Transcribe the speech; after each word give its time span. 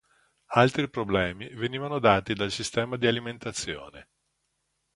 Altri 0.55 0.89
problemi 0.89 1.47
venivano 1.53 1.99
dati 1.99 2.33
dal 2.33 2.49
sistema 2.49 2.97
di 2.97 3.05
alimentazione. 3.05 4.07